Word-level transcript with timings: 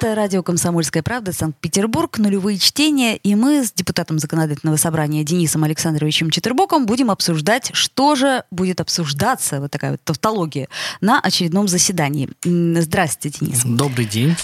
Это 0.00 0.14
радио 0.14 0.44
«Комсомольская 0.44 1.02
правда», 1.02 1.32
Санкт-Петербург, 1.32 2.18
нулевые 2.18 2.56
чтения, 2.56 3.16
и 3.16 3.34
мы 3.34 3.64
с 3.64 3.72
депутатом 3.72 4.20
Законодательного 4.20 4.76
собрания 4.76 5.24
Денисом 5.24 5.64
Александровичем 5.64 6.30
Четербоком 6.30 6.86
будем 6.86 7.10
обсуждать, 7.10 7.70
что 7.72 8.14
же 8.14 8.44
будет 8.52 8.80
обсуждаться, 8.80 9.60
вот 9.60 9.72
такая 9.72 9.92
вот 9.92 10.00
тавтология, 10.04 10.68
на 11.00 11.18
очередном 11.18 11.66
заседании. 11.66 12.30
Здравствуйте, 12.44 13.40
Денис. 13.40 13.62
Добрый 13.64 14.04
день. 14.04 14.36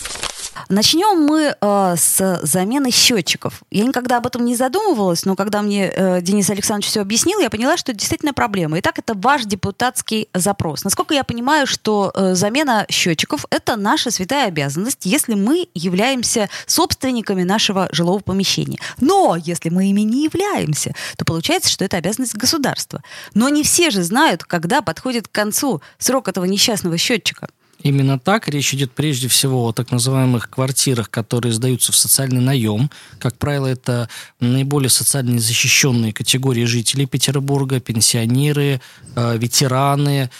Начнем 0.68 1.24
мы 1.24 1.54
э, 1.60 1.94
с 1.96 2.40
замены 2.42 2.90
счетчиков. 2.90 3.62
Я 3.70 3.84
никогда 3.84 4.18
об 4.18 4.26
этом 4.26 4.44
не 4.44 4.56
задумывалась, 4.56 5.24
но 5.24 5.36
когда 5.36 5.62
мне 5.62 5.90
э, 5.90 6.20
Денис 6.22 6.48
Александрович 6.50 6.88
все 6.88 7.00
объяснил, 7.00 7.40
я 7.40 7.50
поняла, 7.50 7.76
что 7.76 7.92
это 7.92 7.98
действительно 7.98 8.32
проблема. 8.32 8.78
Итак, 8.80 8.98
это 8.98 9.14
ваш 9.14 9.44
депутатский 9.44 10.28
запрос. 10.32 10.84
Насколько 10.84 11.14
я 11.14 11.24
понимаю, 11.24 11.66
что 11.66 12.12
э, 12.14 12.34
замена 12.34 12.86
счетчиков– 12.88 13.46
это 13.50 13.76
наша 13.76 14.10
святая 14.10 14.48
обязанность, 14.48 15.00
если 15.04 15.34
мы 15.34 15.68
являемся 15.74 16.48
собственниками 16.66 17.42
нашего 17.42 17.88
жилого 17.92 18.20
помещения. 18.20 18.78
Но 19.00 19.36
если 19.36 19.68
мы 19.68 19.90
ими 19.90 20.02
не 20.02 20.24
являемся, 20.24 20.94
то 21.16 21.24
получается, 21.24 21.70
что 21.70 21.84
это 21.84 21.96
обязанность 21.96 22.34
государства. 22.34 23.02
Но 23.34 23.48
не 23.48 23.62
все 23.62 23.90
же 23.90 24.02
знают, 24.02 24.44
когда 24.44 24.82
подходит 24.82 25.28
к 25.28 25.32
концу 25.32 25.82
срок 25.98 26.28
этого 26.28 26.44
несчастного 26.44 26.96
счетчика. 26.96 27.48
Именно 27.84 28.18
так. 28.18 28.48
Речь 28.48 28.72
идет 28.72 28.92
прежде 28.92 29.28
всего 29.28 29.66
о 29.66 29.72
так 29.72 29.90
называемых 29.92 30.48
квартирах, 30.48 31.10
которые 31.10 31.52
сдаются 31.52 31.92
в 31.92 31.96
социальный 31.96 32.40
наем. 32.40 32.90
Как 33.18 33.36
правило, 33.36 33.66
это 33.66 34.08
наиболее 34.40 34.88
социально 34.88 35.38
защищенные 35.38 36.14
категории 36.14 36.64
жителей 36.64 37.04
Петербурга, 37.04 37.80
пенсионеры, 37.80 38.80
э, 39.16 39.36
ветераны, 39.36 40.30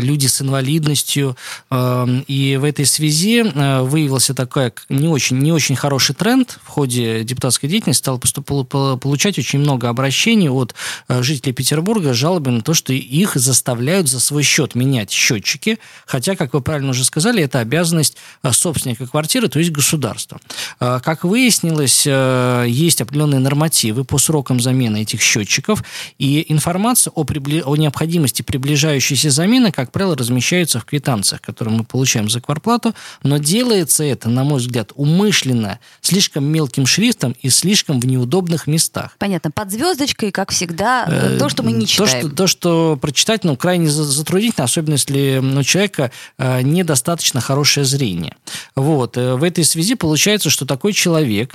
люди 0.00 0.26
с 0.26 0.42
инвалидностью. 0.42 1.36
Э, 1.70 2.06
И 2.26 2.56
в 2.56 2.64
этой 2.64 2.84
связи 2.86 3.44
э, 3.44 3.82
выявился 3.82 4.34
такой 4.34 4.72
не 4.88 5.08
очень, 5.08 5.38
не 5.38 5.52
очень 5.52 5.76
хороший 5.76 6.14
тренд 6.14 6.58
в 6.64 6.68
ходе 6.68 7.24
депутатской 7.24 7.68
деятельности. 7.68 8.02
Стал 8.02 8.18
получать 8.18 9.38
очень 9.38 9.60
много 9.60 9.88
обращений 9.88 10.48
от 10.48 10.74
э, 11.08 11.22
жителей 11.22 11.52
Петербурга 11.52 12.12
с 12.12 12.16
жалобами 12.16 12.56
на 12.56 12.62
то, 12.62 12.74
что 12.74 12.92
их 12.92 13.36
заставляют 13.36 14.08
за 14.08 14.18
свой 14.18 14.42
счет 14.42 14.74
менять 14.74 15.10
счетчики. 15.10 15.78
Хотя, 16.06 16.34
как 16.36 16.54
вы 16.54 16.60
правильно 16.60 16.90
уже 16.90 17.04
сказали, 17.04 17.42
это 17.42 17.60
обязанность 17.60 18.16
э, 18.42 18.52
собственника 18.52 19.06
квартиры, 19.06 19.48
то 19.48 19.58
есть 19.58 19.70
государства. 19.70 20.40
Э, 20.80 21.00
Как 21.04 21.24
выяснилось, 21.24 22.04
э, 22.06 22.66
есть 22.68 23.00
определенные 23.00 23.40
нормативы 23.40 24.04
по 24.04 24.18
срокам 24.18 24.60
замены 24.60 25.02
этих 25.02 25.20
счетчиков, 25.20 25.84
и 26.18 26.44
информация 26.48 27.12
о, 27.14 27.24
прибли- 27.24 27.62
о 27.64 27.76
необходимости 27.76 28.42
приближающейся 28.42 29.30
замены, 29.30 29.51
как 29.72 29.92
правило, 29.92 30.16
размещается 30.16 30.78
в 30.80 30.84
квитанциях, 30.84 31.40
которые 31.40 31.76
мы 31.76 31.84
получаем 31.84 32.28
за 32.30 32.40
кварплату, 32.40 32.94
но 33.22 33.38
делается 33.38 34.04
это, 34.04 34.28
на 34.28 34.44
мой 34.44 34.58
взгляд, 34.60 34.92
умышленно, 34.94 35.78
слишком 36.00 36.44
мелким 36.44 36.86
шрифтом 36.86 37.36
и 37.40 37.48
слишком 37.50 38.00
в 38.00 38.06
неудобных 38.06 38.66
местах. 38.66 39.14
Понятно, 39.18 39.50
под 39.50 39.70
звездочкой, 39.70 40.30
как 40.32 40.50
всегда, 40.50 41.04
э, 41.08 41.36
то, 41.38 41.48
что 41.48 41.62
мы 41.62 41.72
не 41.72 41.86
То, 41.86 42.06
читаем. 42.06 42.26
что, 42.28 42.36
то, 42.36 42.46
что 42.46 42.98
прочитать, 43.00 43.44
ну, 43.44 43.56
крайне 43.56 43.88
за- 43.88 44.04
затруднительно, 44.04 44.64
особенно 44.64 44.94
если 44.94 45.38
у 45.38 45.62
человека 45.62 46.10
э, 46.38 46.62
недостаточно 46.62 47.40
хорошее 47.40 47.84
зрение. 47.84 48.36
Вот. 48.74 49.16
э, 49.16 49.34
В 49.34 49.42
этой 49.44 49.64
связи 49.64 49.94
получается, 49.94 50.50
что 50.50 50.66
такой 50.66 50.92
человек 50.92 51.54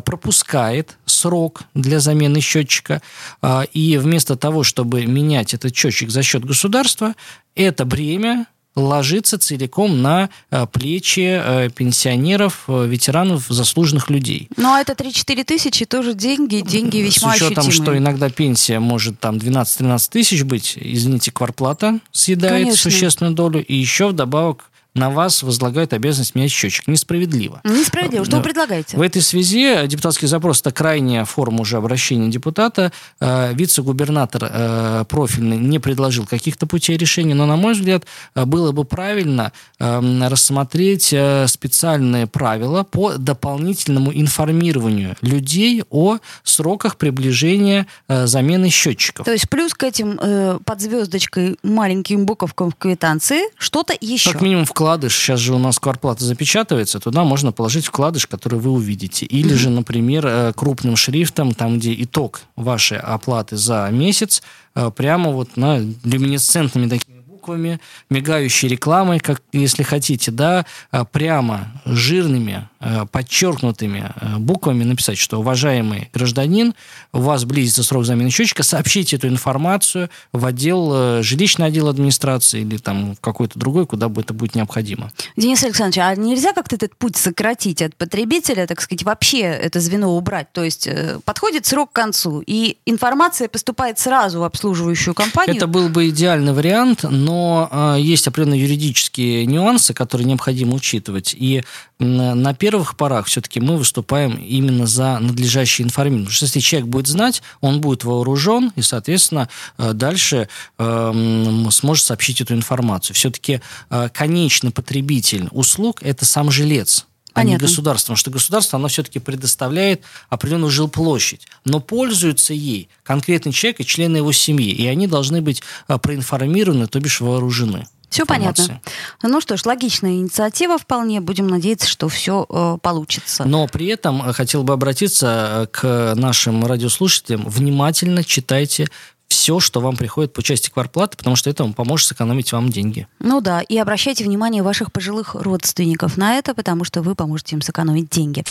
пропускает 0.00 0.96
срок 1.06 1.62
для 1.74 2.00
замены 2.00 2.40
счетчика, 2.40 3.02
э, 3.42 3.64
и 3.72 3.96
вместо 3.98 4.36
того, 4.36 4.62
чтобы 4.62 5.06
менять 5.06 5.54
этот 5.54 5.74
счетчик 5.74 6.10
за 6.10 6.22
счет 6.22 6.44
государства, 6.44 7.14
это 7.54 7.84
бремя 7.84 8.46
ложится 8.76 9.38
целиком 9.38 10.02
на 10.02 10.28
э, 10.50 10.66
плечи 10.70 11.40
э, 11.42 11.70
пенсионеров, 11.70 12.64
э, 12.68 12.86
ветеранов, 12.86 13.46
заслуженных 13.48 14.10
людей. 14.10 14.48
Ну, 14.56 14.74
а 14.74 14.80
это 14.80 14.92
3-4 14.92 15.44
тысячи 15.44 15.86
тоже 15.86 16.12
деньги, 16.12 16.60
деньги 16.60 16.98
весьма 16.98 17.32
С 17.32 17.36
учетом, 17.36 17.66
ощутимые. 17.66 17.82
что 17.82 17.98
иногда 17.98 18.28
пенсия 18.28 18.78
может 18.78 19.18
там 19.18 19.36
12-13 19.36 20.10
тысяч 20.10 20.42
быть, 20.42 20.74
извините, 20.78 21.32
кварплата 21.32 22.00
съедает 22.12 22.64
Конечно. 22.64 22.90
существенную 22.90 23.34
долю, 23.34 23.64
и 23.64 23.74
еще 23.74 24.08
вдобавок 24.08 24.70
на 24.96 25.10
вас 25.10 25.42
возлагают 25.42 25.92
обязанность 25.92 26.34
менять 26.34 26.50
счетчик. 26.50 26.88
Несправедливо. 26.88 27.60
Несправедливо. 27.64 28.24
Что 28.24 28.38
вы 28.38 28.42
предлагаете? 28.42 28.96
В 28.96 29.02
этой 29.02 29.22
связи 29.22 29.86
депутатский 29.86 30.28
запрос– 30.28 30.60
это 30.62 30.72
крайняя 30.72 31.24
форма 31.24 31.60
уже 31.60 31.76
обращения 31.76 32.28
депутата. 32.28 32.92
Э, 33.20 33.52
Вице-губернатор 33.54 34.50
э, 34.50 35.04
профильный 35.08 35.58
не 35.58 35.78
предложил 35.78 36.26
каких-то 36.26 36.66
путей 36.66 36.96
решения, 36.96 37.34
но, 37.34 37.46
на 37.46 37.56
мой 37.56 37.74
взгляд, 37.74 38.04
э, 38.34 38.44
было 38.44 38.72
бы 38.72 38.84
правильно 38.84 39.52
э, 39.78 40.28
рассмотреть 40.28 41.14
специальные 41.46 42.26
правила 42.26 42.82
по 42.82 43.14
дополнительному 43.14 44.12
информированию 44.12 45.16
людей 45.20 45.84
о 45.90 46.18
сроках 46.42 46.96
приближения 46.96 47.86
замены 48.08 48.70
счетчиков. 48.70 49.24
То 49.24 49.32
есть 49.32 49.48
плюс 49.48 49.74
к 49.74 49.82
этим 49.84 50.18
под 50.64 50.80
звездочкой 50.80 51.58
маленьким 51.62 52.26
буковкам 52.26 52.70
в 52.70 52.76
квитанции 52.76 53.42
что-то 53.58 53.94
еще. 54.00 54.32
Как 54.32 54.42
минимум 54.42 54.66
вкладыш. 54.86 55.16
Сейчас 55.16 55.40
же 55.40 55.52
у 55.52 55.58
нас 55.58 55.80
кварплата 55.80 56.24
запечатывается. 56.24 57.00
Туда 57.00 57.24
можно 57.24 57.50
положить 57.50 57.86
вкладыш, 57.86 58.28
который 58.28 58.60
вы 58.60 58.70
увидите. 58.70 59.26
Или 59.26 59.54
же, 59.54 59.68
например, 59.68 60.24
э, 60.24 60.52
крупным 60.54 60.94
шрифтом, 60.94 61.54
там, 61.54 61.78
где 61.78 61.92
итог 62.04 62.42
вашей 62.54 62.98
оплаты 62.98 63.56
за 63.56 63.88
месяц, 63.90 64.44
э, 64.76 64.92
прямо 64.94 65.30
вот 65.30 65.56
на 65.56 65.80
люминесцентными 66.04 66.88
такими 66.88 67.18
буквами, 67.18 67.80
мигающей 68.10 68.68
рекламой, 68.68 69.18
как 69.18 69.42
если 69.52 69.82
хотите, 69.82 70.30
да, 70.30 70.64
э, 70.92 71.04
прямо 71.10 71.66
жирными, 71.84 72.68
подчеркнутыми 73.10 74.12
э, 74.14 74.36
буквами 74.38 74.84
написать, 74.84 75.18
что, 75.18 75.40
уважаемый 75.40 76.10
гражданин, 76.12 76.74
у 77.12 77.20
вас 77.20 77.44
близится 77.44 77.82
срок 77.82 78.04
замены 78.04 78.30
счетчика, 78.30 78.62
сообщите 78.62 79.16
эту 79.16 79.28
информацию 79.28 80.10
в 80.32 80.44
отдел, 80.46 80.92
э, 80.94 81.22
жилищный 81.22 81.66
отдел 81.66 81.88
администрации 81.88 82.60
или 82.60 82.76
там 82.76 83.16
в 83.16 83.20
какой-то 83.20 83.58
другой, 83.58 83.86
куда 83.86 84.08
бы 84.08 84.20
это 84.20 84.34
будет 84.34 84.54
необходимо. 84.54 85.10
Денис 85.36 85.62
Александрович, 85.64 85.98
а 85.98 86.14
нельзя 86.14 86.52
как-то 86.52 86.76
этот 86.76 86.96
путь 86.96 87.16
сократить 87.16 87.82
от 87.82 87.96
потребителя, 87.96 88.66
так 88.66 88.80
сказать, 88.80 89.02
вообще 89.02 89.40
это 89.40 89.80
звено 89.80 90.16
убрать? 90.16 90.52
То 90.52 90.62
есть 90.62 90.86
э, 90.86 91.18
подходит 91.24 91.66
срок 91.66 91.90
к 91.90 91.94
концу, 91.94 92.42
и 92.46 92.76
информация 92.86 93.48
поступает 93.48 93.98
сразу 93.98 94.40
в 94.40 94.44
обслуживающую 94.44 95.14
компанию. 95.14 95.56
Это 95.56 95.66
был 95.66 95.88
бы 95.88 96.08
идеальный 96.08 96.52
вариант, 96.52 97.02
но 97.02 97.68
э, 97.70 97.96
есть 98.00 98.28
определенные 98.28 98.62
юридические 98.62 99.46
нюансы, 99.46 99.94
которые 99.94 100.26
необходимо 100.26 100.74
учитывать. 100.74 101.34
И 101.36 101.62
на 101.98 102.54
первых 102.76 102.96
порах 102.98 103.26
все-таки 103.26 103.58
мы 103.58 103.78
выступаем 103.78 104.34
именно 104.34 104.86
за 104.86 105.18
надлежащее 105.18 105.86
информирование. 105.86 106.26
Потому 106.26 106.36
что 106.36 106.44
если 106.44 106.60
человек 106.60 106.88
будет 106.88 107.06
знать, 107.06 107.42
он 107.62 107.80
будет 107.80 108.04
вооружен, 108.04 108.70
и, 108.76 108.82
соответственно, 108.82 109.48
э, 109.78 109.94
дальше 109.94 110.50
э, 110.76 110.84
м, 110.84 111.70
сможет 111.70 112.04
сообщить 112.04 112.42
эту 112.42 112.52
информацию. 112.52 113.14
Все-таки 113.14 113.62
э, 113.88 114.08
конечный 114.12 114.72
потребитель 114.72 115.48
услуг– 115.52 116.00
это 116.02 116.26
сам 116.26 116.50
жилец 116.50 117.06
а 117.32 117.42
не 117.44 117.48
Понятно. 117.48 117.66
государство. 117.66 118.06
Потому 118.06 118.16
что 118.16 118.30
государство, 118.30 118.78
оно 118.78 118.88
все-таки 118.88 119.18
предоставляет 119.18 120.02
определенную 120.30 120.70
жилплощадь. 120.70 121.46
Но 121.66 121.80
пользуется 121.80 122.54
ей 122.54 122.88
конкретный 123.02 123.52
человек 123.52 123.80
и 123.80 123.84
члены 123.84 124.16
его 124.18 124.32
семьи. 124.32 124.70
И 124.70 124.86
они 124.86 125.06
должны 125.06 125.42
быть 125.42 125.62
а, 125.86 125.98
проинформированы, 125.98 126.86
то 126.86 126.98
бишь 126.98 127.20
вооружены. 127.20 127.88
Все 128.16 128.22
информацией. 128.22 128.68
понятно. 128.68 128.92
Ну 129.22 129.40
что 129.40 129.56
ж, 129.56 129.64
логичная 129.66 130.12
инициатива 130.12 130.78
вполне. 130.78 131.20
Будем 131.20 131.48
надеяться, 131.48 131.88
что 131.88 132.08
все 132.08 132.46
получится. 132.82 133.44
Но 133.44 133.66
при 133.66 133.86
этом 133.86 134.26
э, 134.26 134.32
хотел 134.32 134.62
бы 134.62 134.72
обратиться 134.72 135.62
э, 135.62 135.66
к 135.66 136.14
нашим 136.16 136.64
радиослушателям. 136.64 137.44
Внимательно 137.46 138.24
читайте 138.24 138.88
все, 139.28 139.60
что 139.60 139.80
вам 139.80 139.96
приходит 139.96 140.32
по 140.32 140.42
части 140.42 140.70
кварплаты, 140.70 141.16
потому 141.16 141.36
что 141.36 141.50
это 141.50 141.64
вам 141.64 141.72
поможет 141.72 142.08
сэкономить 142.08 142.52
вам 142.52 142.70
деньги. 142.70 143.06
Ну 143.18 143.40
да, 143.40 143.60
и 143.60 143.76
обращайте 143.76 144.24
внимание 144.24 144.62
ваших 144.62 144.92
пожилых 144.92 145.34
родственников 145.34 146.16
на 146.16 146.38
это, 146.38 146.54
потому 146.54 146.84
что 146.84 147.02
вы 147.02 147.14
поможете 147.14 147.56
им 147.56 147.62
сэкономить 147.62 148.08
деньги. 148.08 148.44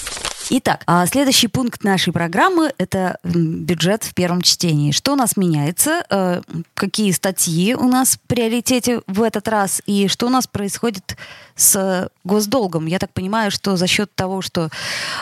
Итак, 0.51 0.83
а 0.85 1.07
следующий 1.07 1.47
пункт 1.47 1.83
нашей 1.83 2.13
программы– 2.13 2.71
это 2.77 3.17
бюджет 3.23 4.03
в 4.03 4.13
первом 4.13 4.41
чтении. 4.43 4.91
Что 4.91 5.13
у 5.13 5.15
нас 5.15 5.37
меняется, 5.37 6.05
э, 6.07 6.41
какие 6.75 7.11
статьи 7.11 7.73
у 7.73 7.87
нас 7.87 8.17
в 8.17 8.19
приоритете 8.27 9.01
в 9.07 9.23
этот 9.23 9.47
раз, 9.47 9.81
и 9.87 10.07
что 10.07 10.27
у 10.27 10.29
нас 10.29 10.45
происходит 10.45 11.17
с 11.55 12.09
госдолгом. 12.23 12.85
Я 12.85 12.99
так 12.99 13.13
понимаю, 13.13 13.51
что 13.51 13.77
за 13.77 13.87
счет 13.87 14.13
того, 14.13 14.41
что 14.41 14.69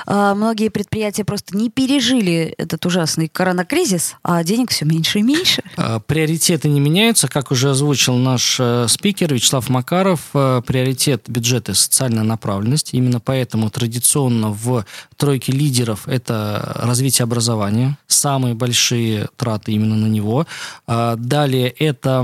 э, 0.08 0.34
многие 0.36 0.70
предприятия 0.70 1.24
просто 1.24 1.56
не 1.56 1.70
пережили 1.70 2.54
этот 2.58 2.86
ужасный 2.86 3.28
коронакризис, 3.28 4.16
а 4.24 4.44
денег 4.44 4.72
все 4.72 4.86
меньше 4.86 5.20
и 5.20 5.22
меньше. 5.22 5.62
А, 5.78 6.00
приоритеты 6.00 6.70
не 6.70 6.80
меняются. 6.80 7.28
Как 7.28 7.52
уже 7.52 7.70
озвучил 7.72 8.16
наш 8.16 8.58
э, 8.60 8.88
спикер 8.88 9.34
Вячеслав 9.34 9.70
Макаров, 9.70 10.22
э, 10.34 10.62
приоритет 10.66 11.26
бюджета– 11.28 11.74
социальная 11.76 12.24
направленность. 12.24 12.94
Именно 12.94 13.20
поэтому 13.20 13.70
традиционно 13.70 14.50
в 14.50 14.86
тройке 15.18 15.52
лидеров– 15.52 16.04
это 16.08 16.74
развитие 16.76 17.24
образования. 17.24 17.98
Самые 18.08 18.56
большие 18.56 19.28
траты 19.38 19.74
именно 19.74 19.96
на 19.96 20.08
него. 20.08 20.48
А, 20.88 21.16
далее 21.16 21.70
это 21.70 22.24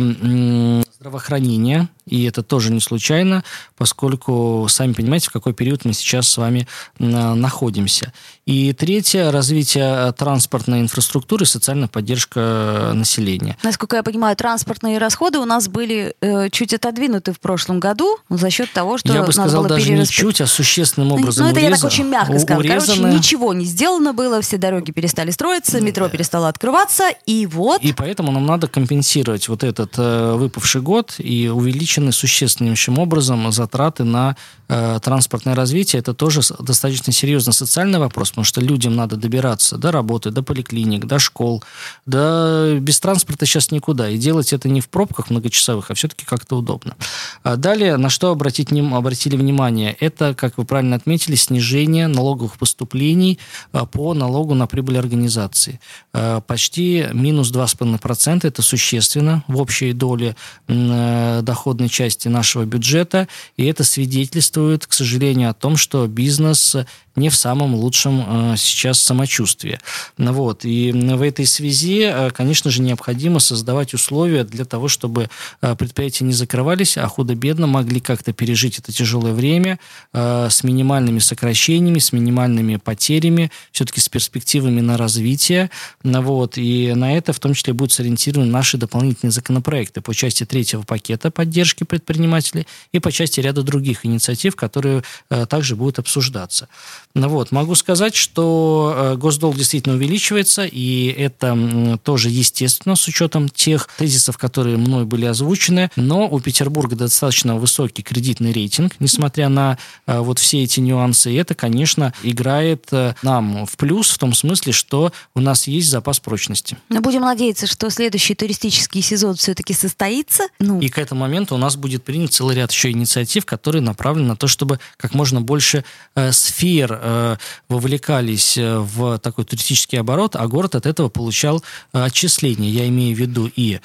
здравоохранение, 1.00 1.88
и 2.10 2.26
это 2.26 2.44
тоже 2.44 2.72
не 2.72 2.82
случайно, 2.82 3.44
поскольку, 3.78 4.66
сами 4.70 4.94
понимаете, 4.94 5.30
в 5.30 5.32
какой 5.32 5.54
период 5.54 5.86
мы 5.86 5.94
сейчас 5.94 6.28
с 6.28 6.38
вами 6.38 6.68
находимся. 6.98 8.14
И 8.46 8.74
третье– 8.74 9.32
развитие 9.32 10.12
транспортной 10.14 10.80
инфраструктуры 10.82 11.44
и 11.44 11.46
социальная 11.46 11.88
поддержка 11.88 12.94
населения. 12.96 13.58
Насколько 13.64 13.98
я 13.98 14.04
понимаю, 14.04 14.36
транспортные 14.36 14.98
расходы 14.98 15.38
у 15.38 15.46
нас 15.46 15.68
были 15.68 16.16
э, 16.20 16.50
чуть 16.50 16.74
отодвинуты 16.74 17.32
в 17.32 17.40
прошлом 17.40 17.80
году 17.80 18.18
за 18.30 18.50
счет 18.50 18.72
того, 18.74 18.98
что 18.98 19.14
Я 19.14 19.24
бы 19.24 19.32
сказал, 19.32 19.66
даже 19.66 19.86
перерасп... 19.86 20.12
не 20.12 20.16
чуть, 20.16 20.42
а 20.42 20.48
существенным 20.48 21.12
образом 21.12 21.46
Ну, 21.46 21.52
это 21.52 21.60
урезан... 21.60 21.72
я 21.72 21.76
так 21.76 21.86
очень 21.86 22.06
мягко 22.08 22.40
сказала. 22.40 22.60
урезаны... 22.60 22.98
Короче, 22.98 23.18
ничего 23.18 23.54
не 23.54 23.66
сделано 23.66 24.14
было, 24.14 24.42
все 24.42 24.58
дороги 24.58 24.92
перестали 24.92 25.30
строиться, 25.30 25.80
метро 25.80 26.10
перестало 26.10 26.48
открываться, 26.48 27.04
и 27.28 27.46
вот... 27.46 27.84
И 27.84 27.94
поэтому 27.94 28.32
нам 28.32 28.46
надо 28.46 28.68
компенсировать 28.68 29.48
вот 29.48 29.64
этот 29.64 29.94
э, 29.98 30.34
выпавший 30.34 30.82
год 30.82 31.16
и 31.20 31.50
увеличены 32.00 32.12
существеннейшим 32.12 32.98
образом 32.98 33.52
затраты 33.52 34.04
на 34.04 34.36
э, 34.68 35.00
транспортное 35.02 35.56
развитие. 35.56 36.00
Это 36.00 36.14
тоже 36.14 36.42
достаточно 36.60 37.14
серьезный 37.14 37.54
социальный 37.54 38.00
вопрос, 38.00 38.30
потому 38.30 38.46
что 38.46 38.62
людям 38.62 38.96
надо 38.96 39.16
добираться 39.16 39.78
до 39.78 39.92
работы, 39.92 40.32
до 40.32 40.44
поликлиник, 40.44 41.06
до 41.06 41.20
школ, 41.20 41.64
да 42.06 42.74
без 42.80 43.00
транспорта 43.00 43.46
сейчас 43.46 43.72
никуда. 43.72 44.10
И 44.10 44.18
делать 44.18 44.54
это 44.54 44.70
не 44.70 44.82
в 44.82 44.88
пробках 44.88 45.30
многочасовых, 45.30 45.92
а 45.92 45.94
все-таки 45.94 46.26
как-то 46.26 46.58
удобно. 46.58 46.96
А 47.44 47.56
далее, 47.56 47.98
на 47.98 48.10
что 48.10 48.30
обратить, 48.30 48.72
обратили 48.72 49.38
внимание, 49.38 49.96
это, 50.00 50.34
как 50.34 50.58
вы 50.58 50.66
правильно 50.66 50.96
отметили, 50.96 51.36
снижение 51.36 52.08
налоговых 52.08 52.58
поступлений 52.58 53.40
а, 53.72 53.86
по 53.86 54.14
налогу 54.14 54.54
на 54.54 54.68
прибыль 54.68 54.98
организации. 54.98 55.80
А, 56.14 56.42
почти 56.42 57.06
минус 57.14 57.52
2,5%, 57.52 58.48
это 58.48 58.62
существенно 58.62 59.44
в 59.48 59.60
общей 59.60 59.94
доле 59.94 60.36
э, 60.68 61.42
доходной 61.80 61.90
части 61.90 62.28
нашего 62.28 62.66
бюджета, 62.66 63.28
и 63.58 63.66
это 63.66 63.84
свидетельствует, 63.84 64.86
к 64.86 64.94
сожалению, 64.94 65.50
о 65.50 65.54
том, 65.54 65.78
что 65.78 66.08
бизнес 66.08 66.76
не 67.20 67.30
в 67.30 67.36
самом 67.36 67.76
лучшем 67.76 68.54
э, 68.54 68.56
сейчас 68.58 69.00
самочувствии. 69.00 69.80
Вот. 70.18 70.66
И 70.66 70.92
в 70.92 71.22
этой 71.22 71.46
связи, 71.46 72.10
э, 72.12 72.32
конечно 72.32 72.72
же, 72.72 72.82
необходимо 72.82 73.40
создавать 73.40 73.94
условия 73.94 74.44
для 74.44 74.66
того, 74.66 74.88
чтобы 74.88 75.30
э, 75.62 75.76
предприятия 75.76 76.26
не 76.26 76.34
закрывались, 76.34 76.98
а 76.98 77.08
худо-бедно 77.08 77.68
могли 77.68 78.00
как-то 78.00 78.34
пережить 78.34 78.80
это 78.80 78.92
тяжелое 78.92 79.34
время 79.34 79.80
с 80.14 80.64
минимальными 80.64 81.20
сокращениями, 81.20 82.00
с 82.00 82.14
минимальными 82.14 82.78
потерями, 82.78 83.52
все-таки 83.72 84.00
с 84.00 84.10
перспективами 84.10 84.82
на 84.82 84.98
развитие. 84.98 85.70
Вот. 86.04 86.58
И 86.58 86.94
на 86.94 87.18
это 87.18 87.34
в 87.34 87.40
том 87.40 87.54
числе 87.54 87.74
будут 87.74 87.92
сориентированы 87.92 88.50
наши 88.50 88.78
дополнительные 88.78 89.32
законопроекты 89.32 90.02
по 90.02 90.14
части 90.14 90.46
третьего 90.46 90.84
пакета 90.84 91.32
поддержки 91.32 91.69
предпринимателей 91.78 92.68
и 92.92 93.00
по 93.00 93.12
части 93.12 93.40
ряда 93.40 93.64
других 93.64 94.06
инициатив, 94.06 94.56
которые 94.56 95.04
также 95.50 95.76
будут 95.76 96.00
обсуждаться. 96.00 96.68
Ну 97.16 97.28
вот. 97.28 97.52
Могу 97.52 97.76
сказать, 97.76 98.16
что 98.16 98.94
э, 98.96 99.16
госдолг 99.16 99.58
действительно 99.58 99.96
увеличивается, 99.96 100.66
и 100.66 101.08
это 101.08 102.00
тоже 102.04 102.30
естественно 102.30 102.96
с 102.96 103.08
учетом 103.08 103.50
тех 103.50 103.90
тезисов, 103.98 104.38
которые 104.38 104.78
мной 104.78 105.06
были 105.06 105.26
озвучены. 105.26 105.90
Но 105.96 106.28
у 106.30 106.40
Петербурга 106.40 106.96
достаточно 106.96 107.56
высокий 107.56 108.04
кредитный 108.04 108.52
рейтинг, 108.52 108.96
несмотря 109.00 109.50
на 109.50 109.78
э, 110.06 110.20
вот 110.20 110.40
все 110.40 110.64
эти 110.64 110.80
нюансы. 110.80 111.32
И 111.32 111.36
это, 111.36 111.56
конечно, 111.56 112.14
играет 112.22 112.88
э, 112.92 113.16
нам 113.24 113.66
в 113.66 113.76
плюс 113.78 114.12
в 114.12 114.18
том 114.20 114.34
смысле, 114.34 114.72
что 114.72 115.12
у 115.34 115.42
нас 115.42 115.68
есть 115.68 115.90
запас 115.90 116.20
прочности. 116.20 116.78
Но 116.90 117.02
будем 117.02 117.22
надеяться, 117.22 117.66
что 117.66 117.90
следующий 117.90 118.36
туристический 118.36 119.02
сезон 119.02 119.36
все-таки 119.36 119.74
состоится. 119.74 120.44
Ну. 120.60 120.80
И 120.80 120.90
к 120.90 121.00
этому 121.00 121.22
моменту 121.22 121.58
нас 121.60 121.76
будет 121.76 122.04
принят 122.04 122.34
целый 122.34 122.56
ряд 122.56 122.72
еще 122.72 122.92
инициатив, 122.92 123.46
которые 123.46 123.82
направлены 123.82 124.30
на 124.30 124.36
то, 124.36 124.48
чтобы 124.48 124.80
как 124.98 125.14
можно 125.14 125.42
больше 125.42 125.84
э, 126.16 126.32
сфер 126.32 127.00
Э, 127.02 127.38
вовлекались 127.68 128.58
э, 128.58 128.80
в 128.80 129.20
такой 129.20 129.46
туристический 129.46 130.00
оборот, 130.00 130.36
а 130.36 130.48
город 130.48 130.76
от 130.76 130.86
этого 130.86 131.10
получал 131.10 131.64
э, 131.94 132.04
отчисления. 132.04 132.70
Я 132.70 132.88
имею 132.88 133.16
в 133.16 133.20
виду 133.20 133.50
и 133.56 133.80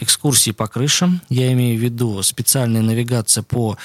экскурсии 0.00 0.50
по 0.50 0.66
крышам, 0.66 1.20
я 1.28 1.52
имею 1.52 1.78
в 1.78 1.82
виду 1.82 2.22
специальная 2.22 2.82
навигация 2.82 3.42
по 3.42 3.76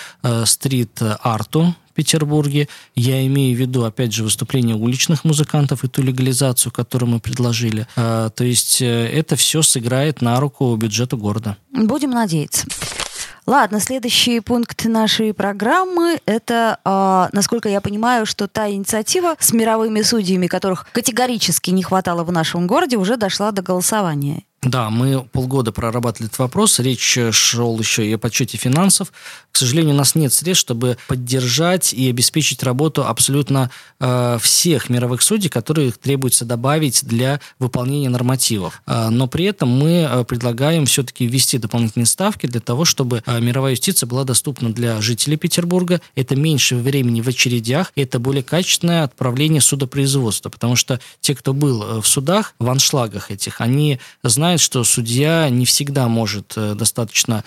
стрит-арту, 0.45 1.75
в 1.89 1.94
Петербурге. 1.94 2.68
Я 2.95 3.25
имею 3.27 3.56
в 3.56 3.60
виду, 3.60 3.83
опять 3.83 4.13
же, 4.13 4.24
выступление 4.24 4.75
уличных 4.75 5.24
музыкантов 5.24 5.83
и 5.83 5.88
ту 5.88 6.01
легализацию, 6.01 6.72
которую 6.72 7.10
мы 7.12 7.19
предложили. 7.19 7.88
То 7.95 8.31
есть 8.39 8.81
это 8.81 9.36
все 9.36 9.62
сыграет 9.62 10.22
на 10.22 10.39
руку 10.39 10.75
бюджету 10.75 11.18
города. 11.18 11.57
Будем 11.72 12.12
надеяться. 12.12 12.65
Ладно, 13.50 13.80
следующий 13.80 14.42
пункт 14.42 14.86
нашей 14.86 15.34
программы– 15.34 16.19
это, 16.28 16.78
э, 16.86 17.36
насколько 17.36 17.68
я 17.68 17.81
понимаю, 17.81 18.28
что 18.28 18.48
та 18.48 18.69
инициатива 18.69 19.36
с 19.40 19.54
мировыми 19.54 20.04
судьями, 20.04 20.46
которых 20.46 20.86
категорически 20.92 21.72
не 21.72 21.81
хватало 21.81 22.24
в 22.24 22.31
нашем 22.31 22.68
городе, 22.68 22.98
уже 22.98 23.18
дошла 23.18 23.51
до 23.51 23.63
голосования. 23.63 24.44
Да, 24.61 24.89
мы 24.89 25.23
полгода 25.23 25.71
прорабатывали 25.71 26.27
этот 26.27 26.39
вопрос. 26.39 26.79
Речь 26.79 27.17
шел 27.31 27.79
еще 27.79 28.06
и 28.06 28.13
о 28.13 28.17
подсчете 28.17 28.57
финансов. 28.57 29.13
К 29.53 29.57
сожалению, 29.57 29.94
у 29.94 29.97
нас 29.97 30.15
нет 30.15 30.33
средств, 30.33 30.61
чтобы 30.61 30.97
поддержать 31.07 31.94
и 31.94 32.09
обеспечить 32.09 32.61
работу 32.63 33.06
абсолютно 33.06 33.71
э, 34.01 34.38
всех 34.41 34.89
мировых 34.89 35.21
судей, 35.21 35.47
которые 35.47 35.91
требуется 35.91 36.44
добавить 36.44 37.06
для 37.06 37.39
выполнения 37.57 38.09
нормативов. 38.09 38.81
Э, 38.85 39.07
но 39.09 39.27
при 39.27 39.45
этом 39.45 39.69
мы 39.69 40.07
э, 40.09 40.23
предлагаем 40.25 40.85
все-таки 40.85 41.25
ввести 41.25 41.57
дополнительные 41.57 42.05
ставки 42.05 42.45
для 42.45 42.59
того, 42.59 42.83
чтобы 42.83 43.23
э, 43.25 43.39
мировая 43.39 43.71
юстиция 43.71 44.07
была 44.07 44.25
доступна 44.25 44.73
для 44.73 45.00
жителей 45.00 45.38
Петербурга. 45.38 46.01
Это 46.15 46.35
меньше 46.35 46.75
времени 46.75 47.21
в 47.21 47.29
очередях, 47.29 47.94
это 47.95 48.19
более 48.19 48.44
качественное 48.44 49.03
отправление 49.03 49.62
судопроизводства, 49.62 50.50
потому 50.50 50.75
что 50.75 51.00
те, 51.21 51.33
кто 51.33 51.53
был 51.53 51.81
э, 51.81 52.01
в 52.01 52.07
судах, 52.07 52.55
в 52.59 52.69
аншлагах 52.69 53.31
этих, 53.31 53.62
они 53.62 54.00
знают, 54.21 54.49
знает, 54.50 54.62
что 54.62 54.84
судья 54.84 55.48
не 55.50 55.63
всегда 55.66 56.07
может 56.07 56.54
э, 56.56 56.74
достаточно 56.74 57.44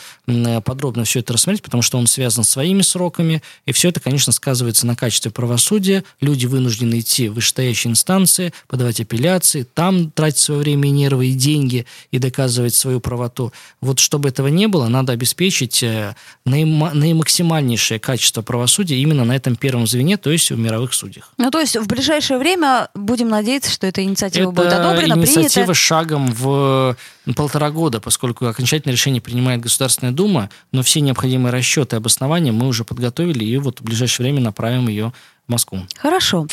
подробно 0.64 1.02
все 1.02 1.18
это 1.18 1.32
рассмотреть, 1.32 1.62
потому 1.62 1.82
что 1.82 1.98
он 1.98 2.06
связан 2.06 2.44
своими 2.44 2.82
сроками, 2.82 3.42
и 3.66 3.72
все 3.72 3.88
это, 3.88 3.98
конечно, 3.98 4.32
сказывается 4.32 4.86
на 4.86 4.94
качестве 4.94 5.32
правосудия. 5.32 6.04
Люди 6.20 6.46
вынуждены 6.46 7.00
идти 7.00 7.28
в 7.28 7.34
вышестоящие 7.34 7.90
инстанции, 7.90 8.52
подавать 8.68 9.00
апелляции, 9.00 9.66
там 9.74 10.12
тратить 10.12 10.38
свое 10.38 10.60
время 10.60 10.88
и 10.88 10.92
нервы, 10.92 11.26
и 11.26 11.32
деньги, 11.32 11.86
и 12.12 12.18
доказывать 12.18 12.74
свою 12.76 13.00
правоту. 13.00 13.52
Вот 13.80 13.98
чтобы 13.98 14.28
этого 14.28 14.46
не 14.46 14.68
было, 14.68 14.86
надо 14.86 15.12
обеспечить 15.12 15.82
э, 15.82 16.14
наимаксимальнейшее 16.44 17.98
качество 17.98 18.42
правосудия 18.42 18.96
именно 18.96 19.24
на 19.24 19.34
этом 19.34 19.56
первом 19.56 19.88
звене, 19.88 20.18
то 20.18 20.30
есть 20.30 20.52
в 20.52 20.58
мировых 20.58 20.94
судьях. 20.94 21.32
Ну, 21.36 21.50
то 21.50 21.58
есть 21.58 21.76
в 21.76 21.86
ближайшее 21.88 22.38
время 22.38 22.90
будем 22.94 23.28
надеяться, 23.28 23.72
что 23.72 23.88
эта 23.88 24.04
инициатива 24.04 24.52
это 24.52 24.52
будет 24.52 24.72
одобрена, 24.72 25.14
инициатива 25.14 25.48
принята. 25.48 25.74
шагом 25.74 26.32
в 26.32 26.91
полтора 27.36 27.70
года, 27.70 28.00
поскольку 28.00 28.46
окончательное 28.46 28.94
решение 28.94 29.20
принимает 29.20 29.60
Государственная 29.60 30.12
Дума, 30.12 30.50
но 30.72 30.82
все 30.82 31.00
необходимые 31.00 31.52
расчеты 31.52 31.96
и 31.96 31.98
обоснования 31.98 32.52
мы 32.52 32.66
уже 32.66 32.84
подготовили 32.84 33.44
и 33.44 33.56
вот 33.58 33.80
в 33.80 33.84
ближайшее 33.84 34.24
время 34.24 34.40
направим 34.40 34.88
ее 34.88 35.12
в 35.46 35.52
Москву. 35.52 35.80
Хорошо. 35.96 36.46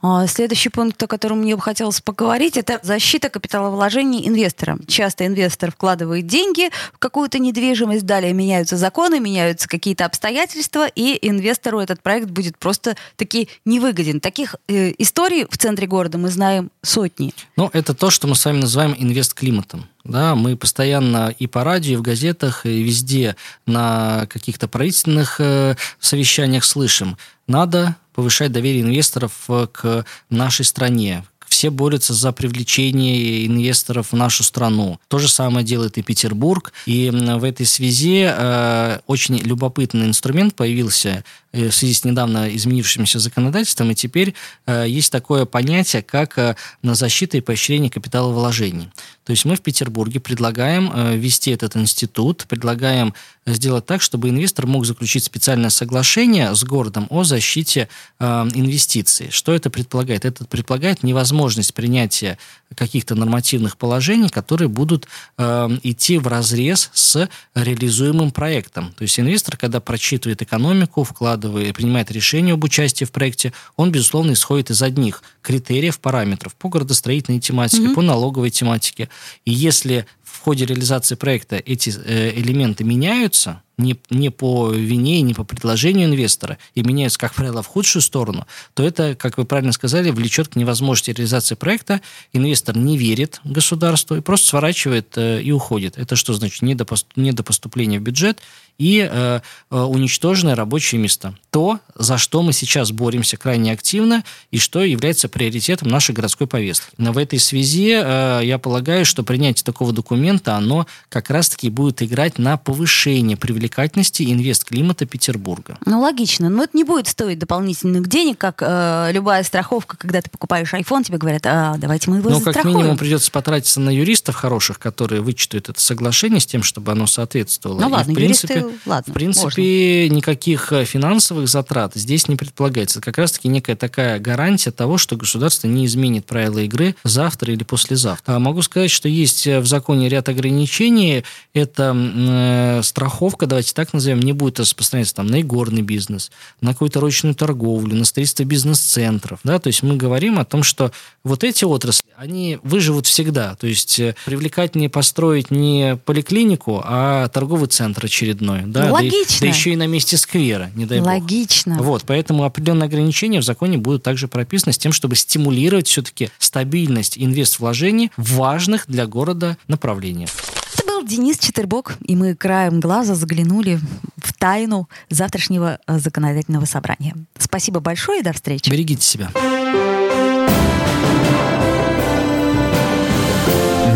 А, 0.00 0.26
следующий 0.28 0.68
пункт, 0.68 1.02
о 1.02 1.06
котором 1.08 1.40
мне 1.40 1.56
бы 1.56 1.62
хотелось 1.62 2.00
поговорить, 2.00 2.56
это 2.56 2.78
защита 2.82 3.30
капиталовложений 3.30 4.28
инвестора. 4.28 4.78
Часто 4.86 5.26
инвестор 5.26 5.72
вкладывает 5.72 6.26
деньги 6.26 6.70
в 6.92 6.98
какую-то 6.98 7.38
недвижимость, 7.38 8.06
далее 8.06 8.32
меняются 8.32 8.76
законы, 8.76 9.18
меняются 9.18 9.68
какие-то 9.68 10.04
обстоятельства, 10.04 10.86
и 10.86 11.18
инвестору 11.28 11.80
этот 11.80 12.00
проект 12.00 12.30
будет 12.30 12.58
просто 12.58 12.96
таки 13.16 13.48
невыгоден. 13.64 14.20
Таких 14.20 14.54
э, 14.68 14.92
историй 14.98 15.46
в 15.50 15.58
центре 15.58 15.88
города 15.88 16.16
мы 16.16 16.28
знаем 16.28 16.70
сотни. 16.82 17.34
Ну, 17.56 17.68
это 17.72 17.92
то, 17.92 18.10
что 18.10 18.28
мы 18.28 18.36
с 18.36 18.44
вами 18.44 18.60
называем 18.60 18.94
инвест-климатом. 18.96 19.88
Да, 20.08 20.34
мы 20.34 20.56
постоянно 20.56 21.34
и 21.38 21.46
по 21.46 21.64
радио, 21.64 21.92
и 21.92 21.96
в 21.96 22.02
газетах, 22.02 22.64
и 22.64 22.82
везде 22.82 23.36
на 23.66 24.24
каких-то 24.26 24.66
правительственных 24.66 25.38
э, 25.38 25.76
совещаниях 26.00 26.64
слышим, 26.64 27.18
надо 27.46 27.94
повышать 28.14 28.50
доверие 28.50 28.80
инвесторов 28.80 29.32
э, 29.48 29.66
к 29.70 30.06
нашей 30.30 30.64
стране, 30.64 31.24
все 31.48 31.70
борются 31.70 32.14
за 32.14 32.32
привлечение 32.32 33.46
инвесторов 33.46 34.12
в 34.12 34.16
нашу 34.16 34.44
страну. 34.44 34.98
То 35.08 35.18
же 35.18 35.28
самое 35.28 35.64
делает 35.66 35.98
и 35.98 36.02
Петербург. 36.02 36.72
И 36.86 37.10
в 37.10 37.44
этой 37.44 37.66
связи 37.66 38.26
э, 38.28 39.00
очень 39.06 39.38
любопытный 39.38 40.06
инструмент 40.06 40.54
появился 40.54 41.24
э, 41.52 41.68
в 41.68 41.74
связи 41.74 41.94
с 41.94 42.04
недавно 42.04 42.54
изменившимся 42.54 43.18
законодательством, 43.18 43.90
и 43.90 43.94
теперь 43.94 44.34
э, 44.66 44.86
есть 44.88 45.10
такое 45.10 45.44
понятие, 45.44 46.02
как 46.02 46.38
э, 46.38 46.56
на 46.82 46.94
защита 46.94 47.36
и 47.36 47.40
поощрение 47.40 47.90
капиталовложений. 47.90 48.90
То 49.24 49.32
есть 49.32 49.44
мы 49.44 49.56
в 49.56 49.60
Петербурге 49.60 50.20
предлагаем 50.20 50.90
э, 50.94 51.16
ввести 51.16 51.50
этот 51.50 51.76
институт, 51.76 52.46
предлагаем 52.48 53.12
сделать 53.44 53.84
так, 53.84 54.00
чтобы 54.00 54.28
инвестор 54.30 54.66
мог 54.66 54.86
заключить 54.86 55.24
специальное 55.24 55.70
соглашение 55.70 56.54
с 56.54 56.64
городом 56.64 57.06
о 57.10 57.24
защите 57.24 57.88
э, 58.18 58.24
инвестиций. 58.54 59.30
Что 59.30 59.52
это 59.52 59.68
предполагает? 59.68 60.24
Это 60.24 60.44
предполагает 60.44 61.02
невозможность 61.02 61.37
принятия 61.72 62.38
каких-то 62.74 63.14
нормативных 63.14 63.76
положений, 63.76 64.28
которые 64.28 64.68
будут 64.68 65.06
э, 65.36 65.68
идти 65.82 66.18
в 66.18 66.26
разрез 66.26 66.90
с 66.92 67.28
реализуемым 67.54 68.30
проектом. 68.30 68.92
То 68.92 69.02
есть 69.02 69.18
инвестор, 69.18 69.56
когда 69.56 69.80
прочитывает 69.80 70.42
экономику, 70.42 71.02
вкладывает, 71.04 71.74
принимает 71.74 72.10
решение 72.10 72.54
об 72.54 72.64
участии 72.64 73.04
в 73.04 73.12
проекте, 73.12 73.52
он, 73.76 73.90
безусловно, 73.90 74.32
исходит 74.32 74.70
из 74.70 74.82
одних 74.82 75.22
критериев, 75.42 75.98
параметров 75.98 76.54
по 76.56 76.68
градостроительной 76.68 77.40
тематике, 77.40 77.84
mm-hmm. 77.84 77.94
по 77.94 78.02
налоговой 78.02 78.50
тематике. 78.50 79.08
И 79.44 79.52
если 79.52 80.06
в 80.38 80.40
ходе 80.40 80.64
реализации 80.66 81.16
проекта 81.16 81.56
эти 81.56 81.90
э, 81.90 82.30
элементы 82.38 82.84
меняются, 82.84 83.62
не, 83.76 83.96
не 84.08 84.30
по 84.30 84.70
вине, 84.70 85.20
не 85.20 85.34
по 85.34 85.42
предложению 85.42 86.06
инвестора, 86.06 86.58
и 86.76 86.82
меняются, 86.82 87.18
как 87.18 87.34
правило, 87.34 87.60
в 87.60 87.66
худшую 87.66 88.02
сторону, 88.02 88.46
то 88.74 88.84
это, 88.84 89.16
как 89.16 89.36
вы 89.36 89.44
правильно 89.44 89.72
сказали, 89.72 90.10
влечет 90.10 90.48
к 90.48 90.56
невозможности 90.56 91.10
реализации 91.10 91.56
проекта. 91.56 92.00
Инвестор 92.32 92.76
не 92.76 92.96
верит 92.96 93.40
государству 93.42 94.16
и 94.16 94.20
просто 94.20 94.46
сворачивает 94.46 95.16
э, 95.16 95.42
и 95.42 95.50
уходит. 95.50 95.98
Это 95.98 96.14
что 96.14 96.34
значит? 96.34 96.62
Недопоступление 96.62 97.98
в 97.98 98.02
бюджет 98.04 98.40
и 98.78 99.08
э, 99.10 99.40
э, 99.70 99.76
уничтоженные 99.76 100.54
рабочие 100.54 101.00
места. 101.00 101.34
То, 101.50 101.80
за 101.96 102.16
что 102.16 102.42
мы 102.42 102.52
сейчас 102.52 102.92
боремся 102.92 103.36
крайне 103.36 103.72
активно 103.72 104.22
и 104.52 104.58
что 104.58 104.82
является 104.82 105.28
приоритетом 105.28 105.88
нашей 105.88 106.14
городской 106.14 106.46
повестки. 106.46 106.86
Но 106.96 107.12
в 107.12 107.18
этой 107.18 107.40
связи 107.40 107.98
э, 108.00 108.40
я 108.44 108.58
полагаю, 108.58 109.04
что 109.04 109.24
принятие 109.24 109.64
такого 109.64 109.92
документа, 109.92 110.54
оно 110.54 110.86
как 111.08 111.30
раз-таки 111.30 111.70
будет 111.70 112.02
играть 112.02 112.38
на 112.38 112.56
повышение 112.56 113.36
привлекательности 113.36 114.22
инвест-климата 114.22 115.06
Петербурга. 115.06 115.78
Ну, 115.84 116.00
логично. 116.00 116.48
Но 116.48 116.62
это 116.62 116.76
не 116.76 116.84
будет 116.84 117.08
стоить 117.08 117.40
дополнительных 117.40 118.08
денег, 118.08 118.38
как 118.38 118.62
э, 118.64 119.10
любая 119.12 119.42
страховка, 119.42 119.96
когда 119.96 120.22
ты 120.22 120.30
покупаешь 120.30 120.72
iPhone, 120.72 121.02
тебе 121.02 121.18
говорят, 121.18 121.42
а, 121.46 121.74
давайте 121.78 122.10
мы 122.10 122.18
его 122.18 122.30
Ну, 122.30 122.40
как 122.40 122.64
минимум 122.64 122.96
придется 122.96 123.32
потратиться 123.32 123.80
на 123.80 123.90
юристов 123.90 124.36
хороших, 124.36 124.78
которые 124.78 125.20
вычитают 125.20 125.68
это 125.68 125.80
соглашение 125.80 126.38
с 126.38 126.46
тем, 126.46 126.62
чтобы 126.62 126.92
оно 126.92 127.08
соответствовало. 127.08 127.80
Ну, 127.80 127.88
ладно, 127.88 128.12
и, 128.12 128.14
в 128.14 128.16
принципе, 128.16 128.67
ладно. 128.86 129.12
В 129.12 129.14
принципе, 129.14 130.02
можно. 130.02 130.16
никаких 130.16 130.72
э, 130.72 130.84
финансовых 130.84 131.48
затрат 131.48 131.92
здесь 131.94 132.28
не 132.28 132.36
предполагается. 132.36 133.00
Как 133.00 133.18
раз-таки 133.18 133.48
некая 133.48 133.76
такая 133.76 134.18
гарантия 134.18 134.70
того, 134.70 134.98
что 134.98 135.16
государство 135.16 135.66
не 135.66 135.86
изменит 135.86 136.26
правила 136.26 136.58
игры 136.58 136.94
завтра 137.04 137.52
или 137.52 137.64
послезавтра. 137.64 138.34
А 138.34 138.38
могу 138.38 138.62
сказать, 138.62 138.90
что 138.90 139.08
есть 139.08 139.46
э, 139.46 139.60
в 139.60 139.66
законе 139.66 140.08
ряд 140.08 140.28
ограничений. 140.28 141.24
Это 141.54 141.94
э, 141.96 142.80
страховка, 142.82 143.46
давайте 143.46 143.74
так 143.74 143.92
назовем, 143.92 144.20
не 144.20 144.32
будет 144.32 144.60
распространяться 144.60 145.14
там, 145.14 145.26
на 145.26 145.40
игорный 145.40 145.82
бизнес, 145.82 146.30
на 146.60 146.72
какую-то 146.72 147.00
ручную 147.00 147.34
торговлю, 147.34 147.96
на 147.96 148.04
строительство 148.04 148.44
бизнес-центров. 148.44 149.40
Да? 149.44 149.58
То 149.58 149.68
есть 149.68 149.82
мы 149.82 149.96
говорим 149.96 150.38
о 150.38 150.44
том, 150.44 150.62
что 150.62 150.92
вот 151.24 151.44
эти 151.44 151.64
отрасли, 151.64 152.08
они 152.16 152.58
выживут 152.62 153.06
всегда. 153.06 153.54
То 153.54 153.66
есть 153.66 154.00
э, 154.00 154.14
привлекательнее 154.24 154.90
построить 154.90 155.50
не 155.50 155.96
поликлинику, 156.04 156.82
а 156.84 157.28
торговый 157.28 157.68
центр 157.68 158.06
очередной 158.06 158.57
основной. 158.58 158.72
Да, 158.72 158.92
Логично. 158.92 159.36
Да, 159.40 159.40
да 159.40 159.46
еще 159.46 159.72
и 159.72 159.76
на 159.76 159.86
месте 159.86 160.16
сквера, 160.16 160.70
не 160.74 160.86
дай 160.86 161.00
Логично. 161.00 161.76
бог. 161.76 161.86
Вот, 161.86 162.04
поэтому 162.06 162.44
определенные 162.44 162.86
ограничения 162.86 163.40
в 163.40 163.44
законе 163.44 163.78
будут 163.78 164.02
также 164.02 164.28
прописаны 164.28 164.72
с 164.72 164.78
тем, 164.78 164.92
чтобы 164.92 165.16
стимулировать 165.16 165.88
все-таки 165.88 166.30
стабильность 166.38 167.18
инвест-вложений 167.18 168.10
в 168.16 168.34
важных 168.34 168.84
для 168.86 169.06
города 169.06 169.56
направлениях. 169.68 170.30
Это 170.74 170.86
был 170.86 171.04
Денис 171.04 171.38
Четербок, 171.38 171.96
и 172.04 172.14
мы 172.16 172.34
краем 172.34 172.80
глаза 172.80 173.14
заглянули 173.14 173.80
в 174.16 174.32
тайну 174.34 174.88
завтрашнего 175.10 175.78
э, 175.86 175.98
законодательного 175.98 176.64
собрания. 176.66 177.14
Спасибо 177.38 177.80
большое 177.80 178.20
и 178.20 178.22
до 178.22 178.32
встречи. 178.32 178.70
Берегите 178.70 179.02
себя. 179.02 179.30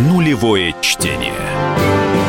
Нулевое 0.09 0.75
чтение. 0.81 2.22